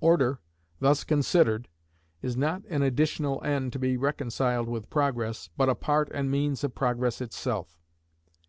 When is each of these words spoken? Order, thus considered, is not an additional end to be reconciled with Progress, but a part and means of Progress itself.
Order, 0.00 0.40
thus 0.80 1.04
considered, 1.04 1.68
is 2.20 2.36
not 2.36 2.64
an 2.66 2.82
additional 2.82 3.40
end 3.44 3.72
to 3.74 3.78
be 3.78 3.96
reconciled 3.96 4.68
with 4.68 4.90
Progress, 4.90 5.50
but 5.56 5.68
a 5.68 5.76
part 5.76 6.10
and 6.12 6.32
means 6.32 6.64
of 6.64 6.74
Progress 6.74 7.20
itself. 7.20 7.78